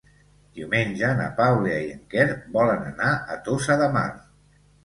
[0.59, 4.09] Diumenge na Paula i en Quer volen anar a Tossa de Mar.